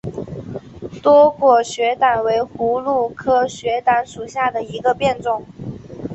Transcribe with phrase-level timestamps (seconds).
[1.03, 5.45] 多果雪胆为葫芦科雪胆属下的一个变种。